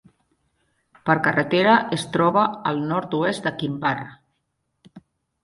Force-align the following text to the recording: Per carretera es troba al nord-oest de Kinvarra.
Per 1.09 1.15
carretera 1.27 1.75
es 1.99 2.07
troba 2.15 2.47
al 2.71 2.81
nord-oest 2.93 3.47
de 3.51 3.53
Kinvarra. 3.61 4.11